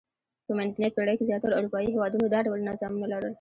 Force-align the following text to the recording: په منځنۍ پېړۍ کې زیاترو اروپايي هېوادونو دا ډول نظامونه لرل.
په 0.45 0.51
منځنۍ 0.57 0.89
پېړۍ 0.95 1.15
کې 1.17 1.27
زیاترو 1.29 1.57
اروپايي 1.57 1.89
هېوادونو 1.93 2.25
دا 2.33 2.39
ډول 2.47 2.59
نظامونه 2.69 3.05
لرل. 3.13 3.29